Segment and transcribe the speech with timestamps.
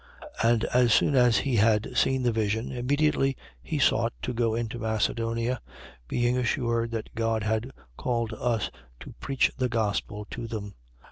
[0.41, 0.51] 16:10.
[0.53, 3.37] And as soon as he had seen the vision, immediately
[3.71, 5.61] we sought to go into Macedonia:
[6.07, 10.73] being assured that God had called us to preach the gospel to them.